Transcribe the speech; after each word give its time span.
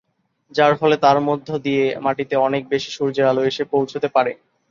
যার 0.51 0.73
ফলে 0.79 0.95
তার 0.97 1.17
মধ্যে 1.27 1.55
দিয়ে 1.65 1.85
মাটিতে 2.05 2.35
অনেক 2.47 2.63
বেশি 2.69 2.89
সূর্যের 2.91 3.29
আলো 3.31 3.41
এসে 3.45 3.63
পৌঁছতে 3.73 4.07
পারে। 4.15 4.31